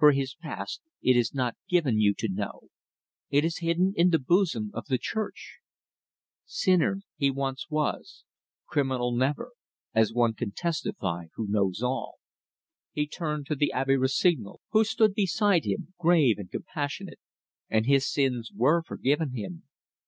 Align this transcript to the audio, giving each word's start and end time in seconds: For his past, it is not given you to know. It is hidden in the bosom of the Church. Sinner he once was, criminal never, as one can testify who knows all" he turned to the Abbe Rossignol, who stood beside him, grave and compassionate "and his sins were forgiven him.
For 0.00 0.10
his 0.10 0.34
past, 0.34 0.80
it 1.00 1.16
is 1.16 1.32
not 1.32 1.56
given 1.68 2.00
you 2.00 2.12
to 2.18 2.28
know. 2.28 2.70
It 3.28 3.44
is 3.44 3.58
hidden 3.58 3.92
in 3.94 4.10
the 4.10 4.18
bosom 4.18 4.72
of 4.74 4.86
the 4.86 4.98
Church. 4.98 5.58
Sinner 6.44 7.02
he 7.16 7.30
once 7.30 7.70
was, 7.70 8.24
criminal 8.66 9.12
never, 9.14 9.52
as 9.94 10.12
one 10.12 10.32
can 10.34 10.50
testify 10.50 11.26
who 11.36 11.46
knows 11.46 11.82
all" 11.82 12.18
he 12.90 13.06
turned 13.06 13.46
to 13.46 13.54
the 13.54 13.70
Abbe 13.70 13.94
Rossignol, 13.96 14.60
who 14.70 14.82
stood 14.82 15.14
beside 15.14 15.64
him, 15.64 15.94
grave 16.00 16.36
and 16.38 16.50
compassionate 16.50 17.20
"and 17.68 17.86
his 17.86 18.10
sins 18.12 18.50
were 18.52 18.82
forgiven 18.82 19.34
him. 19.36 19.68